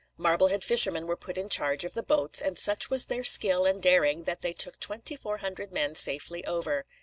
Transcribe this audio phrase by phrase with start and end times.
[0.17, 3.83] Marblehead fishermen were put in charge of the boats, and such was their skill and
[3.83, 6.85] daring that they took twenty four hundred men safely over.